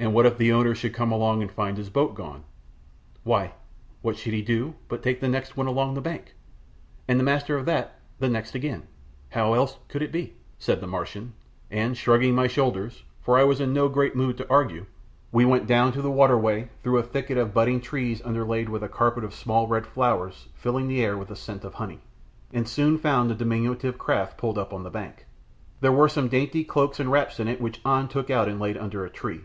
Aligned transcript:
"And 0.00 0.14
what 0.14 0.26
if 0.26 0.38
the 0.38 0.52
owner 0.52 0.76
should 0.76 0.94
come 0.94 1.10
along 1.10 1.42
and 1.42 1.50
find 1.50 1.76
his 1.76 1.90
boat 1.90 2.14
gone?" 2.14 2.44
"Why, 3.24 3.54
what 4.00 4.16
should 4.16 4.32
he 4.32 4.42
do 4.42 4.74
but 4.86 5.02
take 5.02 5.20
the 5.20 5.26
next 5.26 5.56
along 5.56 5.94
the 5.94 6.00
bank, 6.00 6.36
and 7.08 7.18
the 7.18 7.24
master 7.24 7.56
of 7.56 7.66
that 7.66 7.98
the 8.20 8.28
next 8.28 8.54
again 8.54 8.84
how 9.30 9.54
else 9.54 9.78
could 9.88 10.00
it 10.02 10.12
be?" 10.12 10.34
said 10.56 10.80
the 10.80 10.86
Martian, 10.86 11.32
and 11.68 11.96
shrugging 11.96 12.32
my 12.32 12.46
shoulders, 12.46 13.02
for 13.20 13.36
I 13.38 13.42
was 13.42 13.60
in 13.60 13.72
no 13.72 13.88
great 13.88 14.14
mood 14.14 14.36
to 14.36 14.48
argue, 14.48 14.86
we 15.32 15.44
went 15.44 15.66
down 15.66 15.90
to 15.94 16.00
the 16.00 16.12
waterway, 16.12 16.68
through 16.84 16.98
a 16.98 17.02
thicket 17.02 17.36
of 17.36 17.52
budding 17.52 17.80
trees 17.80 18.22
underlaid 18.24 18.68
with 18.68 18.84
a 18.84 18.88
carpet 18.88 19.24
of 19.24 19.34
small 19.34 19.66
red 19.66 19.84
flowers 19.84 20.46
filling 20.54 20.86
the 20.86 21.04
air 21.04 21.16
with 21.18 21.32
a 21.32 21.36
scent 21.36 21.64
of 21.64 21.74
honey, 21.74 21.98
and 22.52 22.68
soon 22.68 22.98
found 22.98 23.32
a 23.32 23.34
diminutive 23.34 23.98
craft 23.98 24.38
pulled 24.38 24.58
up 24.58 24.72
on 24.72 24.84
the 24.84 24.90
bank. 24.90 25.26
There 25.80 25.90
were 25.90 26.08
some 26.08 26.28
dainty 26.28 26.62
cloaks 26.62 27.00
and 27.00 27.10
wraps 27.10 27.40
in 27.40 27.48
it 27.48 27.60
which 27.60 27.80
An 27.84 28.06
took 28.06 28.30
out 28.30 28.48
and 28.48 28.60
laid 28.60 28.76
under 28.76 29.04
a 29.04 29.10
tree. 29.10 29.40